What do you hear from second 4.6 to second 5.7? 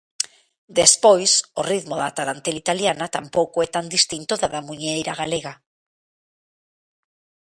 muiñeira galega.